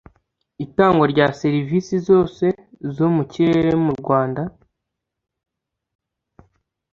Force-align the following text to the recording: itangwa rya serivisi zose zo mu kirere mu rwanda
itangwa 0.65 1.05
rya 1.13 1.27
serivisi 1.41 1.95
zose 2.07 2.45
zo 2.95 3.07
mu 3.15 3.23
kirere 3.31 3.71
mu 3.83 3.91
rwanda 3.99 4.43